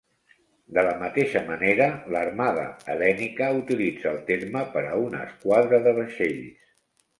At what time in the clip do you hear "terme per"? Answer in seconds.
4.33-4.85